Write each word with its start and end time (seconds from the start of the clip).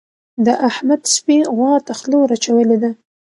د 0.45 0.47
احمد 0.69 1.01
سپي 1.15 1.37
غوا 1.55 1.73
ته 1.85 1.93
خوله 1.99 2.17
ور 2.19 2.29
اچولې 2.37 2.77
ده. 2.83 2.91